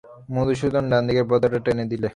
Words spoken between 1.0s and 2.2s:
দিকের পর্দাটা টেনে দিলে।